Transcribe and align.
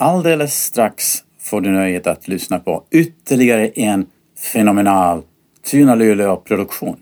Alldeles 0.00 0.64
strax 0.64 1.24
får 1.40 1.60
du 1.60 1.70
nöjet 1.70 2.06
att 2.06 2.28
lyssna 2.28 2.58
på 2.58 2.84
ytterligare 2.90 3.68
en 3.68 4.06
fenomenal 4.52 5.22
Tuna 5.70 5.94
Luleå-produktion. 5.94 6.96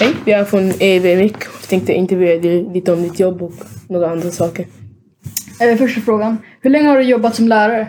Hej, 0.00 0.14
vi 0.24 0.32
är 0.32 0.44
från 0.44 0.72
EVMIC 0.80 1.32
och 1.32 1.68
tänkte 1.68 1.92
intervjua 1.92 2.40
dig 2.40 2.68
lite 2.74 2.92
om 2.92 3.02
ditt 3.02 3.20
jobb 3.20 3.42
och 3.42 3.52
några 3.88 4.10
andra 4.10 4.30
saker. 4.30 4.66
Första 5.78 6.00
frågan. 6.00 6.38
Hur 6.60 6.70
länge 6.70 6.88
har 6.88 6.98
du 6.98 7.04
jobbat 7.04 7.34
som 7.34 7.48
lärare? 7.48 7.88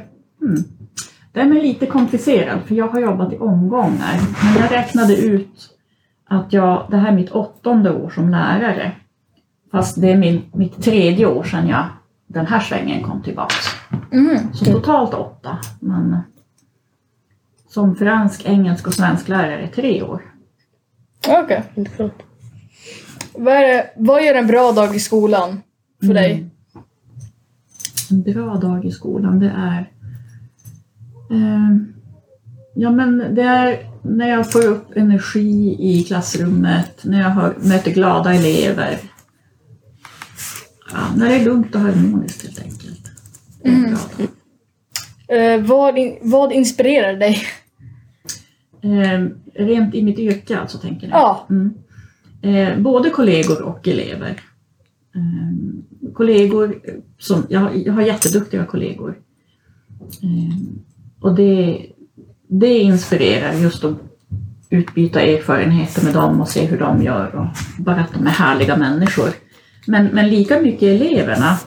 Den 1.34 1.58
är 1.58 1.62
lite 1.62 1.86
komplicerad 1.86 2.60
för 2.68 2.76
jag 2.76 2.88
har 2.88 3.00
jobbat 3.00 3.34
i 3.34 3.38
omgångar. 3.38 4.20
Men 4.44 4.62
jag 4.62 4.72
räknade 4.72 5.16
ut 5.18 5.70
att 6.26 6.54
jag, 6.54 6.88
det 6.92 6.98
här 6.98 7.12
är 7.12 7.16
mitt 7.16 7.32
åttonde 7.32 7.92
år 7.92 8.10
som 8.10 8.30
lärare. 8.30 8.92
Fast 9.74 10.02
det 10.02 10.12
är 10.12 10.18
min, 10.18 10.42
mitt 10.54 10.84
tredje 10.84 11.26
år 11.26 11.44
sedan 11.44 11.68
jag 11.68 11.86
den 12.28 12.46
här 12.46 12.60
svängen 12.60 13.04
kom 13.04 13.22
tillbaks. 13.22 13.56
Så 14.54 14.66
totalt 14.66 15.14
åtta. 15.14 15.58
Men 15.80 16.18
som 17.70 17.96
fransk, 17.96 18.46
engelsk 18.46 18.88
och 18.88 18.94
svensk 18.94 19.28
lärare 19.28 19.68
tre 19.68 20.04
år. 20.04 20.22
Okej. 21.28 21.64
Intressant. 21.76 22.14
Vad, 23.34 23.54
är 23.54 23.84
vad 23.98 24.26
gör 24.26 24.36
en 24.36 24.48
bra 24.48 24.72
dag 24.72 24.96
i 24.96 25.00
skolan 25.00 25.62
för 26.06 26.14
dig? 26.14 26.50
En 28.12 28.22
bra 28.22 28.56
dag 28.56 28.86
i 28.86 28.92
skolan 28.92 29.40
det 29.40 29.54
är 29.58 29.92
eh, 31.32 31.78
Ja 32.76 32.92
men 32.92 33.36
det 33.36 33.42
är 33.42 33.90
när 34.02 34.30
jag 34.30 34.52
får 34.52 34.66
upp 34.66 34.98
energi 34.98 35.76
i 35.80 36.04
klassrummet, 36.04 37.00
när 37.04 37.22
jag 37.22 37.30
har, 37.30 37.54
möter 37.58 37.92
glada 37.92 38.34
elever. 38.34 39.00
Ja, 40.94 41.00
när 41.16 41.30
det 41.30 41.36
är 41.36 41.46
lugnt 41.46 41.76
och 41.76 41.82
harmoniskt 41.82 42.44
helt 42.44 42.62
enkelt. 42.62 43.12
Dag. 43.64 44.28
Eh, 45.38 45.62
vad, 45.62 45.98
in, 45.98 46.18
vad 46.22 46.52
inspirerar 46.52 47.14
dig? 47.18 47.38
Eh, 48.82 49.26
rent 49.66 49.96
i 49.96 50.04
mitt 50.04 50.20
yrke 50.20 50.58
alltså 50.60 50.78
tänker 50.78 51.08
ni? 51.08 51.14
Ja. 51.14 51.48
Mm. 51.50 51.74
Eh, 52.42 52.80
både 52.80 53.10
kollegor 53.10 53.62
och 53.62 53.88
elever. 53.88 54.30
Eh, 55.16 56.12
kollegor 56.14 56.80
som, 57.20 57.46
jag, 57.50 57.60
har- 57.60 57.72
jag 57.74 57.94
har 57.94 58.02
jätteduktiga 58.02 58.66
kollegor. 58.66 59.18
Eh, 60.22 60.58
och 61.20 61.36
det, 61.36 61.86
det 62.48 62.78
inspirerar 62.80 63.54
just 63.54 63.84
att 63.84 63.96
utbyta 64.70 65.22
erfarenheter 65.22 66.06
med 66.06 66.14
dem 66.14 66.42
och 66.42 66.50
se 66.50 66.66
hur 66.66 66.80
de 66.80 67.04
gör 67.04 67.36
och 67.36 67.48
bara 67.84 68.02
att 68.02 68.14
de 68.14 68.28
är 68.28 68.32
härliga 68.32 68.78
människor. 68.78 69.30
Men, 69.88 70.06
men 70.06 70.30
lika 70.30 70.60
mycket 70.60 70.84
eleverna. 70.84 71.58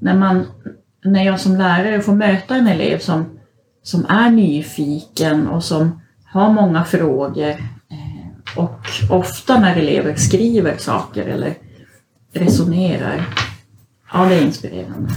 När, 0.00 0.14
man, 0.14 0.46
när 1.04 1.24
jag 1.24 1.40
som 1.40 1.56
lärare 1.56 2.00
får 2.00 2.12
möta 2.14 2.56
en 2.56 2.66
elev 2.66 2.98
som, 2.98 3.38
som 3.82 4.06
är 4.08 4.30
nyfiken 4.30 5.48
och 5.48 5.64
som 5.64 6.00
har 6.24 6.52
många 6.52 6.84
frågor 6.84 7.50
eh, 7.50 8.56
och 8.56 8.80
ofta 9.10 9.60
när 9.60 9.76
elever 9.76 10.14
skriver 10.14 10.76
saker 10.76 11.26
eller 11.26 11.54
resonerar. 12.32 13.24
Ja, 14.12 14.24
det 14.24 14.34
är 14.34 14.42
inspirerande. 14.42 15.10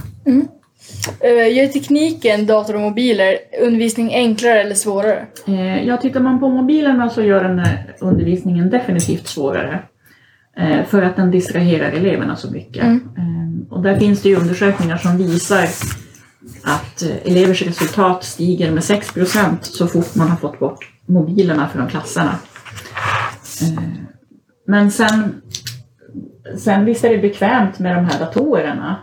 Eh, 1.19 1.57
gör 1.57 1.67
tekniken, 1.67 2.45
dator 2.45 2.75
och 2.75 2.81
mobiler 2.81 3.37
undervisning 3.61 4.13
enklare 4.13 4.61
eller 4.61 4.75
svårare? 4.75 5.25
Eh, 5.47 5.87
ja, 5.87 5.97
tittar 5.97 6.19
man 6.19 6.39
på 6.39 6.49
mobilerna 6.49 7.09
så 7.09 7.21
gör 7.21 7.43
den 7.43 7.67
undervisningen 7.99 8.69
definitivt 8.69 9.27
svårare. 9.27 9.79
Eh, 10.57 10.85
för 10.85 11.01
att 11.01 11.15
den 11.15 11.31
distraherar 11.31 11.91
eleverna 11.91 12.35
så 12.35 12.51
mycket. 12.51 12.83
Eh, 12.83 13.69
och 13.69 13.81
där 13.81 13.99
finns 13.99 14.21
det 14.21 14.29
ju 14.29 14.35
undersökningar 14.35 14.97
som 14.97 15.17
visar 15.17 15.67
att 16.63 17.01
eh, 17.01 17.31
elevers 17.31 17.61
resultat 17.61 18.23
stiger 18.23 18.71
med 18.71 18.83
6% 18.83 19.57
så 19.61 19.87
fort 19.87 20.15
man 20.15 20.27
har 20.29 20.37
fått 20.37 20.59
bort 20.59 20.91
mobilerna 21.05 21.69
från 21.69 21.87
klasserna. 21.89 22.35
Men 24.67 24.91
sen, 24.91 25.41
sen 26.57 26.85
visst 26.85 27.03
är 27.03 27.09
det 27.09 27.17
bekvämt 27.17 27.79
med 27.79 27.95
de 27.95 28.05
här 28.05 28.19
datorerna. 28.19 28.97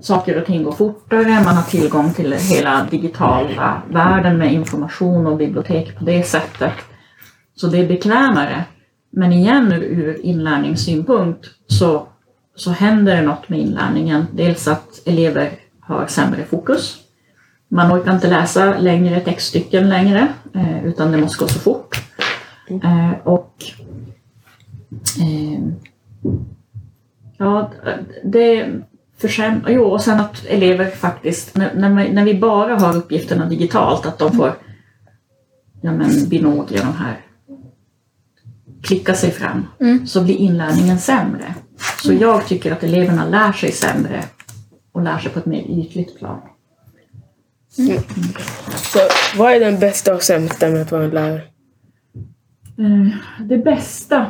Saker 0.00 0.40
och 0.40 0.46
ting 0.46 0.62
går 0.62 0.72
fortare, 0.72 1.42
man 1.44 1.56
har 1.56 1.62
tillgång 1.62 2.12
till 2.12 2.32
hela 2.32 2.86
digitala 2.90 3.82
världen 3.90 4.38
med 4.38 4.52
information 4.52 5.26
och 5.26 5.36
bibliotek 5.36 5.98
på 5.98 6.04
det 6.04 6.22
sättet. 6.22 6.72
Så 7.54 7.66
det 7.66 7.78
är 7.78 7.88
bekvämare. 7.88 8.64
Men 9.12 9.32
igen 9.32 9.72
ur, 9.72 10.20
inlärningssynpunkt 10.22 11.46
så, 11.66 12.06
så 12.54 12.70
händer 12.70 13.16
det 13.16 13.22
något 13.22 13.48
med 13.48 13.58
inlärningen. 13.58 14.26
Dels 14.32 14.68
att 14.68 15.02
elever 15.06 15.50
har 15.80 16.06
sämre 16.06 16.44
fokus. 16.44 16.98
Man 17.68 17.92
orkar 17.92 18.14
inte 18.14 18.30
läsa 18.30 18.78
längre 18.78 19.20
textstycken 19.20 19.88
längre 19.88 20.28
eh, 20.54 20.86
utan 20.86 21.12
det 21.12 21.18
måste 21.18 21.44
gå 21.44 21.48
så 21.48 21.58
fort. 21.58 22.02
Eh, 22.68 23.12
och 23.24 23.64
eh, 25.20 25.60
Ja, 27.42 27.70
det 28.24 28.68
försämrar... 29.18 29.70
Jo, 29.70 29.84
och 29.84 30.00
sen 30.00 30.20
att 30.20 30.44
elever 30.46 30.90
faktiskt, 30.90 31.56
när, 31.56 31.74
när, 32.12 32.24
vi, 32.24 32.34
bara 32.34 32.74
har 32.74 32.96
uppgifterna 32.96 33.46
digitalt, 33.46 34.06
att 34.06 34.18
de 34.18 34.32
får 34.32 34.52
ja, 35.80 35.92
men, 35.92 36.28
binoklar, 36.28 36.78
de 36.78 36.94
här, 36.94 37.16
klicka 38.82 39.14
sig 39.14 39.30
fram, 39.30 39.66
så 40.06 40.22
blir 40.24 40.36
inlärningen 40.36 40.98
sämre. 40.98 41.54
Så 42.02 42.12
jag 42.12 42.46
tycker 42.46 42.72
att 42.72 42.82
eleverna 42.82 43.24
lär 43.28 43.52
sig 43.52 43.72
sämre 43.72 44.22
och 44.92 45.02
lär 45.02 45.18
sig 45.18 45.32
på 45.32 45.38
ett 45.38 45.46
mer 45.46 45.62
ytligt 45.70 46.18
plan. 46.18 46.40
Så 48.76 48.98
vad 49.38 49.52
är 49.52 49.60
den 49.60 49.78
bästa 49.80 50.14
och 50.14 50.22
sämsta 50.22 50.68
med 50.70 50.82
att 50.82 50.92
vara 50.92 51.04
en 51.04 51.10
lärare? 51.10 51.42
Eh, 52.78 53.16
Det 53.46 53.58
bästa, 53.58 54.26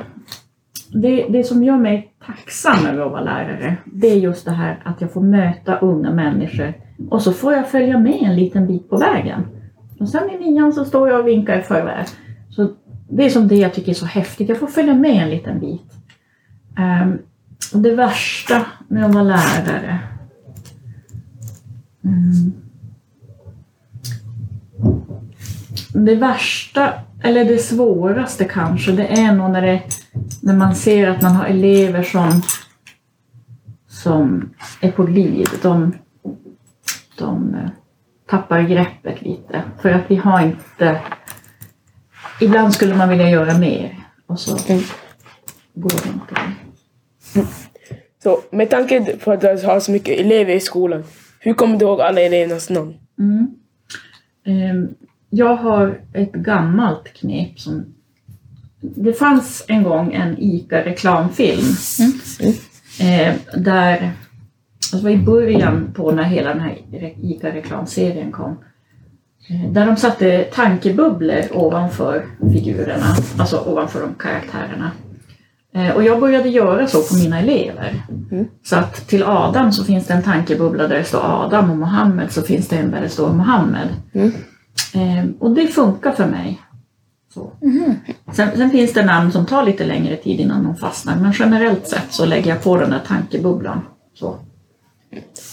det, 1.03 1.27
det 1.29 1.45
som 1.45 1.65
gör 1.65 1.77
mig 1.77 2.13
tacksam 2.27 2.87
över 2.87 3.07
att 3.07 3.13
vara 3.13 3.21
lärare, 3.21 3.77
det 3.85 4.07
är 4.11 4.17
just 4.17 4.45
det 4.45 4.51
här 4.51 4.83
att 4.85 5.01
jag 5.01 5.13
får 5.13 5.21
möta 5.21 5.79
unga 5.79 6.11
människor 6.11 6.75
och 7.11 7.23
så 7.23 7.33
får 7.33 7.53
jag 7.53 7.71
följa 7.71 7.99
med 7.99 8.19
en 8.23 8.37
liten 8.37 8.67
bit 8.67 8.91
på 8.91 8.97
vägen. 8.97 9.47
Och 10.01 10.09
sen 10.09 10.31
i 10.31 10.39
nian 10.51 10.73
så 10.73 10.85
står 10.85 11.09
jag 11.09 11.21
och 11.21 11.27
vinkar 11.29 11.59
i 11.59 11.63
förväg. 11.63 12.07
Det 13.15 13.25
är 13.25 13.31
som 13.31 13.49
det 13.49 13.57
jag 13.57 13.75
tycker 13.75 13.91
är 13.91 13.95
så 13.95 14.07
häftigt, 14.07 14.49
jag 14.49 14.61
får 14.61 14.67
följa 14.67 14.95
med 14.95 15.23
en 15.23 15.31
liten 15.31 15.61
bit. 15.61 15.93
Um, 16.79 17.19
det 17.83 17.95
värsta 17.95 18.67
med 18.89 19.07
att 19.07 19.15
vara 19.15 19.25
lärare 19.25 19.99
mm. 22.05 22.53
Det 25.95 26.15
värsta, 26.15 26.93
eller 27.23 27.45
det 27.45 27.59
svåraste 27.59 28.45
kanske, 28.45 28.93
det 28.93 29.07
är 29.07 29.35
nog 29.35 29.51
när, 29.51 29.63
det, 29.63 29.83
när 30.41 30.57
man 30.57 30.75
ser 30.75 31.09
att 31.09 31.23
man 31.23 31.33
har 31.33 31.45
elever 31.45 32.03
som, 32.03 32.43
som 33.89 34.51
är 34.81 34.91
på 34.93 35.03
glid. 35.03 35.49
De, 35.63 35.95
de 37.19 37.55
eh, 37.55 37.71
tappar 38.31 38.63
greppet 38.63 39.23
lite. 39.23 39.63
För 39.83 39.91
att 39.91 40.03
vi 40.09 40.17
har 40.17 40.41
inte... 40.41 41.01
Ibland 42.43 42.75
skulle 42.75 42.95
man 42.95 43.09
vilja 43.09 43.31
göra 43.31 43.59
mer 43.59 43.99
och 44.27 44.41
så 44.41 44.57
går 45.75 45.91
det 45.91 46.09
inte. 46.09 46.35
Så 48.23 48.41
med 48.51 48.71
tanke 48.71 49.17
på 49.17 49.33
att 49.33 49.41
du 49.41 49.47
har 49.47 49.81
så 49.81 49.93
mycket 49.93 50.21
elever 50.21 50.55
i 50.55 50.61
skolan, 50.61 51.05
hur 51.41 51.55
kommer 51.55 51.79
du 51.79 51.85
ihåg 51.85 52.01
alla 52.01 52.21
elevernas 52.21 52.71
namn? 52.71 52.95
Mm. 53.19 53.47
Ehm, 54.47 54.89
Jag 55.31 55.57
har 55.57 56.01
ett 56.13 56.33
gammalt 56.33 57.13
knep 57.13 57.61
som... 57.61 57.85
Det 58.81 59.13
fanns 59.13 59.65
en 59.69 59.83
gång 59.83 60.13
en 60.13 60.37
ICA-reklamfilm. 60.39 61.65
Eh, 63.01 63.35
där... 63.57 64.13
Det 64.93 64.99
var 65.03 65.11
i 65.11 65.17
början 65.17 65.93
på 65.95 66.11
när 66.13 66.23
hela 66.23 66.49
den 66.49 66.61
här 66.61 66.79
ICA-reklamserien 67.23 68.33
kom. 68.33 68.57
Eh, 69.49 69.71
Där 69.73 69.87
de 69.87 69.97
satte 69.97 70.43
tankebubblor 70.45 71.43
ovanför 71.53 72.25
figurerna, 72.53 73.07
alltså 73.39 73.61
ovanför 73.67 74.01
de 74.01 74.15
karaktärerna. 74.15 74.91
Eh, 75.75 75.91
Och 75.97 76.03
jag 76.05 76.21
började 76.21 76.49
göra 76.49 76.87
så 76.87 77.03
på 77.03 77.15
mina 77.23 77.39
elever. 77.41 78.03
Så 78.65 78.77
att 78.77 79.09
till 79.09 79.23
Adam 79.23 79.73
så 79.73 79.85
finns 79.85 80.07
det 80.07 80.15
en 80.15 80.23
tankebubbla 80.23 80.89
där 80.89 80.97
det 80.99 81.05
står 81.05 81.21
Adam 81.45 81.71
och 81.71 81.77
Mohammed 81.77 82.33
så 82.33 82.43
finns 82.43 82.69
det 82.69 82.77
en 82.77 82.91
där 82.91 83.01
det 83.01 83.09
står 83.09 83.33
Mohammed. 83.33 83.89
Eh, 84.95 85.25
och 85.39 85.51
det 85.51 85.67
funkar 85.67 86.13
för 86.13 86.27
mig. 86.27 86.61
Så. 87.35 87.53
Sen, 88.33 88.49
sen 88.57 88.71
finns 88.71 88.93
det 88.93 89.05
namn 89.05 89.33
som 89.33 89.47
tar 89.47 89.65
lite 89.65 89.85
längre 89.85 90.17
tid 90.17 90.41
innan 90.41 90.65
de 90.65 90.77
fastnar 90.77 91.17
men 91.17 91.33
generellt 91.33 91.87
sett 91.89 92.07
så 92.11 92.25
lägger 92.27 92.51
jag 92.51 92.63
på 92.63 92.77
den 92.77 92.91
där 92.91 93.01
tankebubblan. 93.07 93.81
Så. 94.15 94.37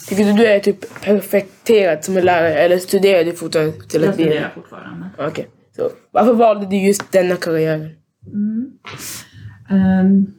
Tycker 0.07 0.25
du 0.25 0.33
du 0.33 0.45
är 0.45 0.59
typ 0.59 1.03
perfekterad 1.03 2.03
som 2.03 2.17
en 2.17 2.25
lärare 2.25 2.53
eller 2.53 2.77
studerar 2.77 3.23
du 3.23 3.33
fortfarande 3.33 3.71
till 3.87 4.01
Jag 4.01 4.13
studerar 4.13 4.51
fortfarande. 4.55 5.09
Okej. 5.17 5.47
Så 5.75 5.89
varför 6.11 6.33
valde 6.33 6.65
du 6.65 6.77
just 6.87 7.11
denna 7.11 7.35
karriären? 7.35 7.89
Ehm, 9.69 10.33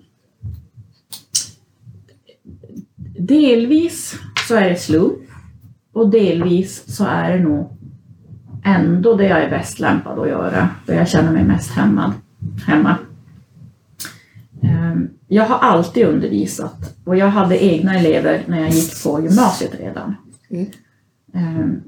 delvis 3.19 4.15
så 4.49 4.55
är 4.55 4.71
det 4.71 4.77
slump 4.77 5.19
och 5.93 6.11
delvis 6.11 6.97
så 6.97 7.05
är 7.05 7.37
det 7.37 7.43
nog 7.45 7.77
ändå 8.65 9.15
det 9.15 9.25
jag 9.25 9.43
är 9.43 9.51
bäst 9.51 9.79
lämpad 9.79 10.19
att 10.19 10.29
göra, 10.29 10.69
för 10.87 10.95
jag 10.95 11.09
känner 11.09 11.33
mig 11.33 11.45
mest 11.45 11.71
hämmad, 11.71 12.13
hemma. 12.67 12.97
Ehm, 14.63 15.09
Jag 15.33 15.45
har 15.45 15.59
alltid 15.59 16.07
undervisat 16.07 16.95
och 17.05 17.17
jag 17.17 17.27
hade 17.31 17.65
egna 17.65 17.99
elever 17.99 18.45
när 18.47 18.61
jag 18.61 18.71
gick 18.71 19.03
på 19.05 19.21
gymnasiet 19.21 19.75
redan. 19.81 20.15
Mm. 20.51 20.67
Ehm, 21.35 21.81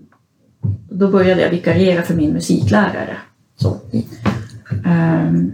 Då 0.90 1.08
började 1.08 1.40
jag 1.42 1.50
vikariera 1.50 2.02
för 2.02 2.14
min 2.14 2.32
musiklärare. 2.32 3.16
Så. 3.56 3.76
Ehm, 4.84 5.52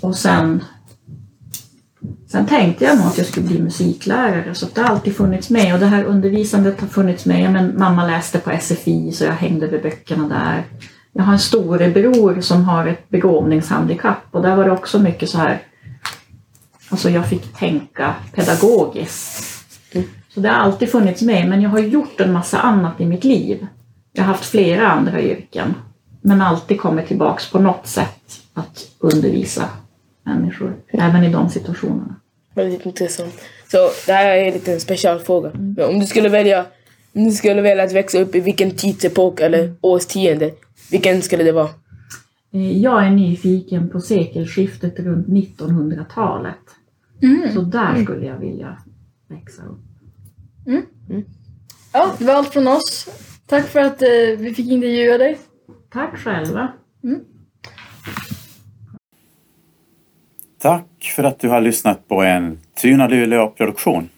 Och 0.00 0.16
sen, 0.16 0.62
sen 2.26 2.46
tänkte 2.46 2.84
jag 2.84 2.96
nog 2.98 3.06
att 3.06 3.18
jag 3.18 3.26
skulle 3.26 3.46
bli 3.48 3.62
musiklärare 3.62 4.54
så 4.54 4.66
det 4.74 4.80
har 4.80 4.88
alltid 4.88 5.16
funnits 5.16 5.50
med 5.50 5.74
och 5.74 5.80
det 5.80 5.86
här 5.86 6.04
undervisandet 6.04 6.80
har 6.80 6.88
funnits 6.88 7.26
med. 7.26 7.52
Men 7.52 7.78
mamma 7.78 8.06
läste 8.06 8.38
på 8.38 8.50
SFI 8.60 9.12
så 9.12 9.24
jag 9.24 9.32
hängde 9.32 9.66
vid 9.66 9.82
böckerna 9.82 10.28
där. 10.28 10.62
Jag 11.12 11.22
har 11.22 11.32
en 11.32 11.38
storebror 11.38 12.40
som 12.40 12.64
har 12.64 12.86
ett 12.86 13.08
begåvningshandikapp 13.08 14.22
och 14.30 14.42
där 14.42 14.56
var 14.56 14.64
det 14.64 14.70
också 14.70 14.98
mycket 14.98 15.28
så 15.28 15.38
här 15.38 15.62
Alltså 16.92 17.10
jag 17.10 17.28
fick 17.28 17.52
tänka 17.58 18.14
pedagogiskt. 18.34 19.44
Så 20.34 20.40
det 20.40 20.48
har 20.48 20.56
alltid 20.56 20.88
funnits 20.90 21.22
med 21.22 21.48
men 21.48 21.62
jag 21.62 21.70
har 21.70 21.78
gjort 21.78 22.20
en 22.20 22.32
massa 22.32 22.58
annat 22.58 23.00
i 23.00 23.06
mitt 23.06 23.24
liv. 23.24 23.66
Jag 24.12 24.22
har 24.22 24.28
haft 24.32 24.44
flera 24.44 24.88
andra 24.88 25.22
yrken 25.22 25.74
men 26.20 26.40
alltid 26.42 26.80
kommit 26.80 27.06
tillbaks 27.08 27.50
på 27.50 27.58
något 27.58 27.86
sätt 27.86 28.40
att 28.54 28.88
undervisa 28.98 29.68
människor, 30.24 30.76
även 30.92 31.24
i 31.24 31.32
de 31.32 31.48
situationerna. 31.48 32.14
Väldigt 32.54 32.86
intressant. 32.86 33.40
Så 33.70 33.78
det 34.06 34.12
här 34.12 34.26
är 34.36 34.44
en 34.46 34.52
liten 34.54 34.80
specialfråga. 34.80 35.50
Men 35.54 35.88
om 35.88 36.00
du 36.00 36.06
skulle 36.06 36.28
välja 36.28 36.64
om 37.14 37.24
du 37.24 37.30
skulle 37.30 37.62
välja 37.62 37.84
att 37.84 37.92
växa 37.92 38.18
upp 38.18 38.34
i 38.34 38.40
vilken 38.40 38.70
tidsepok 38.70 39.40
eller 39.40 39.74
årstionde, 39.80 40.50
vilken 40.90 41.22
skulle 41.22 41.44
det 41.44 41.52
vara? 41.52 41.68
Eh, 42.54 42.78
Jag 42.78 43.06
är 43.06 43.10
nyfiken 43.10 43.88
på 43.88 44.00
sekelskiftet 44.00 44.98
runt 44.98 45.26
1900-talet. 45.26 46.54
Så 47.54 47.60
där 47.60 48.02
skulle 48.02 48.26
jag 48.26 48.38
vilja 48.38 48.78
växa 49.28 49.62
upp. 49.62 49.80
Ja, 51.92 52.14
det 52.18 52.24
var 52.24 52.34
allt 52.34 52.52
från 52.52 52.68
oss. 52.68 53.08
Tack 53.46 53.66
för 53.66 53.80
att 53.80 54.02
eh, 54.02 54.08
vi 54.38 54.54
fick 54.56 54.70
intervjua 54.70 55.18
dig. 55.18 55.38
Tack 55.90 56.18
själva! 56.18 56.72
Tack 60.58 61.12
för 61.16 61.24
att 61.24 61.40
du 61.40 61.48
har 61.48 61.60
lyssnat 61.60 62.08
på 62.08 62.22
en 62.22 62.58
Tuna 62.82 63.08
Luleå 63.08 63.48
produktion. 63.48 64.08